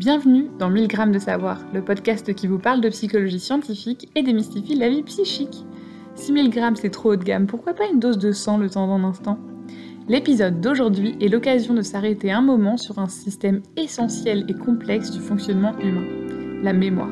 [0.00, 4.22] Bienvenue dans 1000 grammes de savoir, le podcast qui vous parle de psychologie scientifique et
[4.22, 5.66] démystifie la vie psychique.
[6.14, 8.86] 6000 grammes c'est trop haut de gamme, pourquoi pas une dose de sang le temps
[8.86, 9.38] d'un instant?
[10.08, 15.20] L'épisode d'aujourd'hui est l'occasion de s'arrêter un moment sur un système essentiel et complexe du
[15.20, 16.06] fonctionnement humain,
[16.62, 17.10] la mémoire.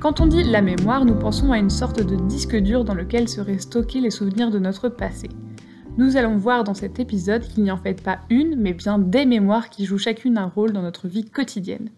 [0.00, 3.28] Quand on dit la mémoire, nous pensons à une sorte de disque dur dans lequel
[3.28, 5.28] seraient stockés les souvenirs de notre passé.
[5.98, 9.26] Nous allons voir dans cet épisode qu'il n'y en fait pas une, mais bien des
[9.26, 11.90] mémoires qui jouent chacune un rôle dans notre vie quotidienne.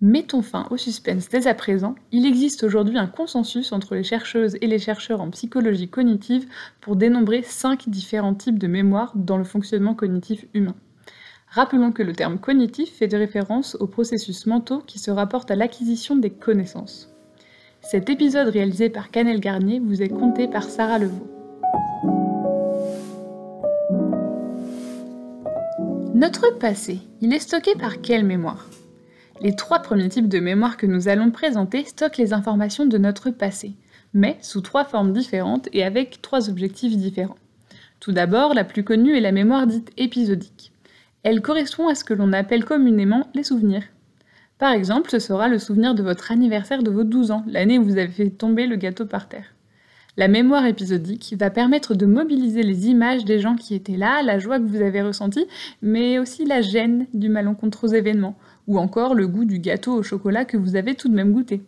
[0.00, 4.56] Mettons fin au suspense dès à présent, il existe aujourd'hui un consensus entre les chercheuses
[4.62, 6.46] et les chercheurs en psychologie cognitive
[6.80, 10.76] pour dénombrer cinq différents types de mémoire dans le fonctionnement cognitif humain.
[11.48, 15.56] Rappelons que le terme cognitif fait de référence aux processus mentaux qui se rapportent à
[15.56, 17.14] l'acquisition des connaissances.
[17.82, 21.28] Cet épisode réalisé par Canel Garnier vous est conté par Sarah Levaux.
[26.20, 28.68] Notre passé, il est stocké par quelle mémoire?
[29.40, 33.30] Les trois premiers types de mémoire que nous allons présenter stockent les informations de notre
[33.30, 33.72] passé,
[34.12, 37.38] mais sous trois formes différentes et avec trois objectifs différents.
[38.00, 40.72] Tout d'abord, la plus connue est la mémoire dite épisodique.
[41.22, 43.84] Elle correspond à ce que l'on appelle communément les souvenirs.
[44.58, 47.84] Par exemple, ce sera le souvenir de votre anniversaire de vos 12 ans, l'année où
[47.84, 49.54] vous avez fait tomber le gâteau par terre.
[50.20, 54.38] La mémoire épisodique va permettre de mobiliser les images des gens qui étaient là, la
[54.38, 55.46] joie que vous avez ressentie,
[55.80, 60.44] mais aussi la gêne du malencontreux événement, ou encore le goût du gâteau au chocolat
[60.44, 61.62] que vous avez tout de même goûté.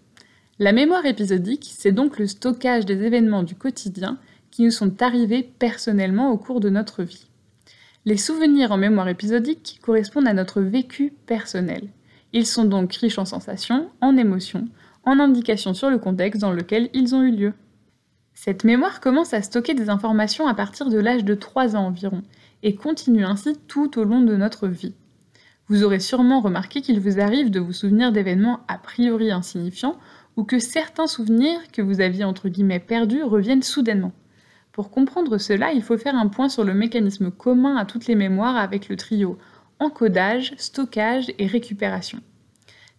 [0.59, 4.19] La mémoire épisodique, c'est donc le stockage des événements du quotidien
[4.50, 7.28] qui nous sont arrivés personnellement au cours de notre vie.
[8.05, 11.89] Les souvenirs en mémoire épisodique correspondent à notre vécu personnel.
[12.34, 14.69] Ils sont donc riches en sensations, en émotions,
[15.06, 17.55] en indications sur le contexte dans lequel ils ont eu lieu.
[18.34, 22.22] Cette mémoire commence à stocker des informations à partir de l'âge de 3 ans environ,
[22.62, 24.94] et continue ainsi tout au long de notre vie.
[25.69, 29.98] Vous aurez sûrement remarqué qu'il vous arrive de vous souvenir d'événements a priori insignifiants,
[30.37, 34.12] ou que certains souvenirs que vous aviez entre guillemets perdus reviennent soudainement.
[34.72, 38.15] Pour comprendre cela, il faut faire un point sur le mécanisme commun à toutes les
[38.15, 39.38] mémoires avec le trio
[39.78, 42.21] encodage, stockage et récupération.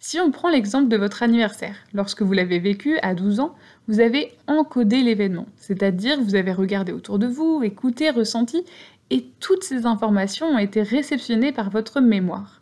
[0.06, 3.56] Si on prend l'exemple de votre anniversaire, lorsque vous l'avez vécu à 12 ans,
[3.88, 8.66] vous avez encodé l'événement, c'est-à-dire vous avez regardé autour de vous, écouté, ressenti,
[9.12, 12.62] et toutes ces informations ont été réceptionnées par votre mémoire.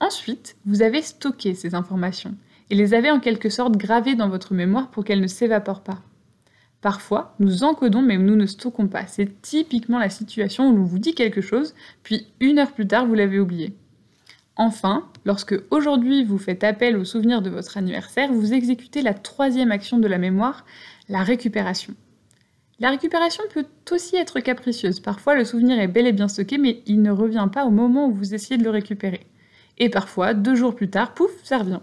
[0.00, 2.34] Ensuite, vous avez stocké ces informations
[2.70, 6.00] et les avez en quelque sorte gravées dans votre mémoire pour qu'elles ne s'évaporent pas.
[6.80, 9.06] Parfois, nous encodons mais nous ne stockons pas.
[9.06, 13.04] C'est typiquement la situation où l'on vous dit quelque chose, puis une heure plus tard,
[13.04, 13.74] vous l'avez oublié.
[14.62, 19.72] Enfin, lorsque aujourd'hui vous faites appel au souvenir de votre anniversaire, vous exécutez la troisième
[19.72, 20.66] action de la mémoire,
[21.08, 21.94] la récupération.
[22.78, 25.00] La récupération peut aussi être capricieuse.
[25.00, 28.08] Parfois, le souvenir est bel et bien stocké, mais il ne revient pas au moment
[28.08, 29.26] où vous essayez de le récupérer.
[29.78, 31.80] Et parfois, deux jours plus tard, pouf, ça revient.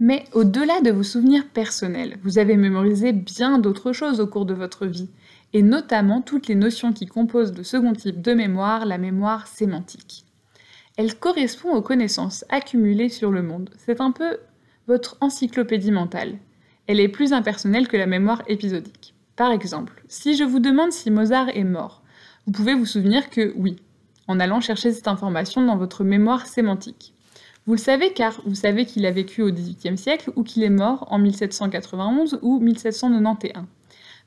[0.00, 4.54] Mais au-delà de vos souvenirs personnels, vous avez mémorisé bien d'autres choses au cours de
[4.54, 5.10] votre vie,
[5.52, 10.24] et notamment toutes les notions qui composent le second type de mémoire, la mémoire sémantique.
[10.98, 13.70] Elle correspond aux connaissances accumulées sur le monde.
[13.78, 14.38] C'est un peu
[14.88, 16.38] votre encyclopédie mentale.
[16.88, 19.14] Elle est plus impersonnelle que la mémoire épisodique.
[19.36, 22.02] Par exemple, si je vous demande si Mozart est mort,
[22.46, 23.76] vous pouvez vous souvenir que oui,
[24.26, 27.14] en allant chercher cette information dans votre mémoire sémantique.
[27.64, 30.68] Vous le savez car vous savez qu'il a vécu au XVIIIe siècle ou qu'il est
[30.68, 33.66] mort en 1791 ou 1791.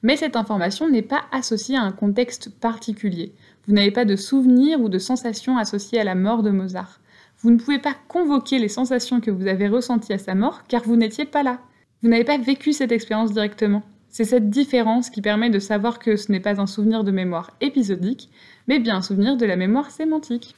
[0.03, 3.33] Mais cette information n'est pas associée à un contexte particulier.
[3.67, 6.99] Vous n'avez pas de souvenirs ou de sensations associées à la mort de Mozart.
[7.39, 10.83] Vous ne pouvez pas convoquer les sensations que vous avez ressenties à sa mort car
[10.83, 11.59] vous n'étiez pas là.
[12.01, 13.83] Vous n'avez pas vécu cette expérience directement.
[14.09, 17.51] C'est cette différence qui permet de savoir que ce n'est pas un souvenir de mémoire
[17.61, 18.29] épisodique,
[18.67, 20.55] mais bien un souvenir de la mémoire sémantique.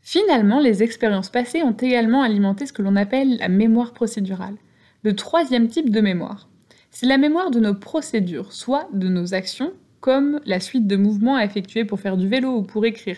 [0.00, 4.56] Finalement, les expériences passées ont également alimenté ce que l'on appelle la mémoire procédurale,
[5.02, 6.48] le troisième type de mémoire.
[6.96, 11.34] C'est la mémoire de nos procédures, soit de nos actions, comme la suite de mouvements
[11.34, 13.16] à effectuer pour faire du vélo ou pour écrire.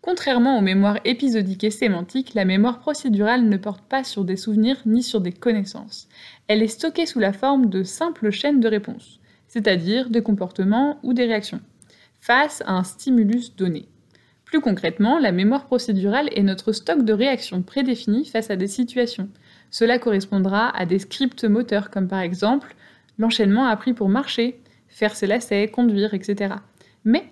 [0.00, 4.78] Contrairement aux mémoires épisodiques et sémantiques, la mémoire procédurale ne porte pas sur des souvenirs
[4.86, 6.08] ni sur des connaissances.
[6.48, 11.12] Elle est stockée sous la forme de simples chaînes de réponses, c'est-à-dire des comportements ou
[11.12, 11.60] des réactions,
[12.18, 13.88] face à un stimulus donné.
[14.46, 19.28] Plus concrètement, la mémoire procédurale est notre stock de réactions prédéfinies face à des situations.
[19.70, 22.74] Cela correspondra à des scripts moteurs comme par exemple
[23.18, 26.54] L'enchaînement a pris pour marcher, faire ses lacets, conduire, etc.
[27.04, 27.24] Mais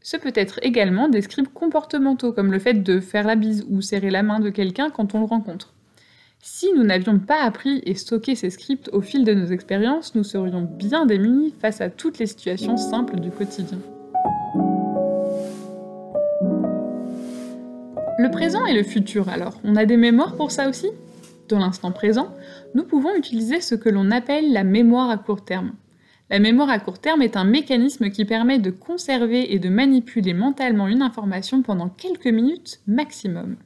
[0.00, 3.80] ce peut être également des scripts comportementaux, comme le fait de faire la bise ou
[3.80, 5.74] serrer la main de quelqu'un quand on le rencontre.
[6.40, 10.22] Si nous n'avions pas appris et stocké ces scripts au fil de nos expériences, nous
[10.22, 13.78] serions bien démunis face à toutes les situations simples du quotidien.
[18.20, 20.88] Le présent et le futur alors, on a des mémoires pour ça aussi?
[21.48, 22.34] Dans l'instant présent,
[22.74, 25.72] nous pouvons utiliser ce que l'on appelle la mémoire à court terme.
[26.28, 30.34] La mémoire à court terme est un mécanisme qui permet de conserver et de manipuler
[30.34, 33.56] mentalement une information pendant quelques minutes maximum.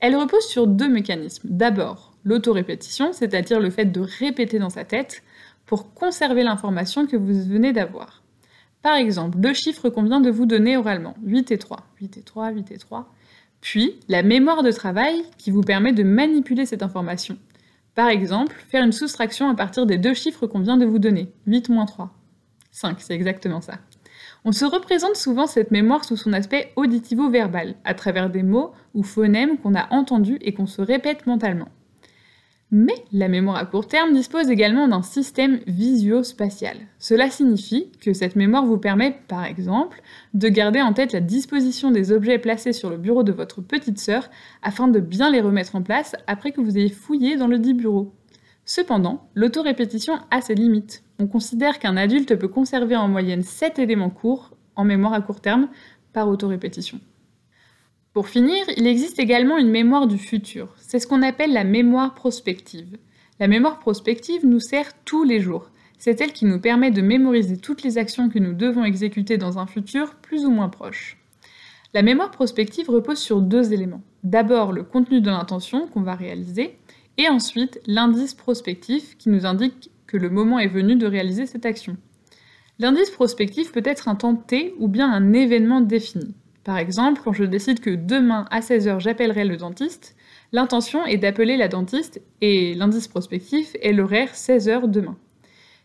[0.00, 1.48] Elle repose sur deux mécanismes.
[1.50, 5.22] D'abord, l'autorépétition, c'est-à-dire le fait de répéter dans sa tête
[5.64, 8.22] pour conserver l'information que vous venez d'avoir.
[8.82, 12.22] Par exemple, deux chiffres qu'on vient de vous donner oralement, 8 et 3, 8 et
[12.22, 13.10] 3, 8 et 3.
[13.60, 17.38] Puis, la mémoire de travail qui vous permet de manipuler cette information.
[17.94, 21.32] Par exemple, faire une soustraction à partir des deux chiffres qu'on vient de vous donner,
[21.46, 22.10] 8 moins 3.
[22.70, 23.78] 5, c'est exactement ça.
[24.44, 29.02] On se représente souvent cette mémoire sous son aspect auditivo-verbal, à travers des mots ou
[29.02, 31.68] phonèmes qu'on a entendus et qu'on se répète mentalement.
[32.72, 36.76] Mais la mémoire à court terme dispose également d'un système visio-spatial.
[36.98, 40.02] Cela signifie que cette mémoire vous permet, par exemple,
[40.34, 44.00] de garder en tête la disposition des objets placés sur le bureau de votre petite
[44.00, 44.30] sœur
[44.62, 47.74] afin de bien les remettre en place après que vous ayez fouillé dans le dit
[47.74, 48.12] bureau.
[48.64, 51.04] Cependant, l'autorépétition a ses limites.
[51.20, 55.40] On considère qu'un adulte peut conserver en moyenne 7 éléments courts en mémoire à court
[55.40, 55.68] terme
[56.12, 56.98] par autorépétition.
[58.16, 60.74] Pour finir, il existe également une mémoire du futur.
[60.78, 62.96] C'est ce qu'on appelle la mémoire prospective.
[63.40, 65.68] La mémoire prospective nous sert tous les jours.
[65.98, 69.58] C'est elle qui nous permet de mémoriser toutes les actions que nous devons exécuter dans
[69.58, 71.18] un futur plus ou moins proche.
[71.92, 74.02] La mémoire prospective repose sur deux éléments.
[74.24, 76.78] D'abord le contenu de l'intention qu'on va réaliser,
[77.18, 81.66] et ensuite l'indice prospectif qui nous indique que le moment est venu de réaliser cette
[81.66, 81.98] action.
[82.78, 86.34] L'indice prospectif peut être un temps T ou bien un événement défini.
[86.66, 90.16] Par exemple, quand je décide que demain à 16h j'appellerai le dentiste,
[90.50, 95.16] l'intention est d'appeler la dentiste et l'indice prospectif est l'horaire 16h demain.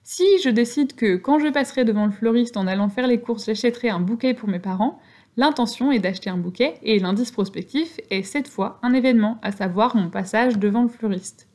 [0.02, 3.46] Si je décide que quand je passerai devant le fleuriste en allant faire les courses,
[3.46, 5.00] j'achèterai un bouquet pour mes parents,
[5.38, 9.96] l'intention est d'acheter un bouquet et l'indice prospectif est cette fois un événement, à savoir
[9.96, 11.48] mon passage devant le fleuriste.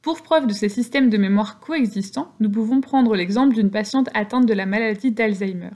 [0.00, 4.46] Pour preuve de ces systèmes de mémoire coexistants, nous pouvons prendre l'exemple d'une patiente atteinte
[4.46, 5.72] de la maladie d'Alzheimer.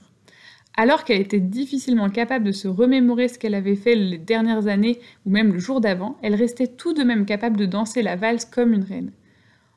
[0.77, 4.99] Alors qu'elle était difficilement capable de se remémorer ce qu'elle avait fait les dernières années
[5.25, 8.45] ou même le jour d'avant, elle restait tout de même capable de danser la valse
[8.45, 9.13] comme une reine.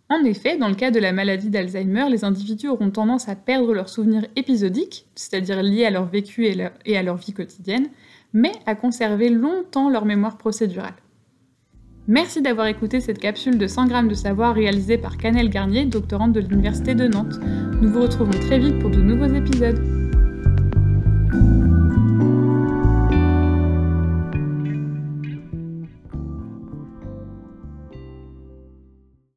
[0.10, 3.74] En effet, dans le cas de la maladie d'Alzheimer, les individus auront tendance à perdre
[3.74, 7.90] leurs souvenirs épisodiques, c'est-à-dire liés à leur vécu et à leur vie quotidienne,
[8.34, 10.96] mais à conserver longtemps leur mémoire procédurale.
[12.08, 16.32] Merci d'avoir écouté cette capsule de 100 grammes de savoir réalisée par Canel Garnier, doctorante
[16.32, 17.38] de l'Université de Nantes.
[17.82, 19.97] Nous vous retrouvons très vite pour de nouveaux épisodes.